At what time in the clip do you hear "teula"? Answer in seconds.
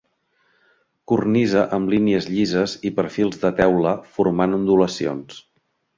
3.61-3.93